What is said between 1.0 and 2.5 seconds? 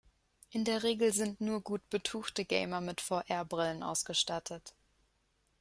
sind nur gut betuchte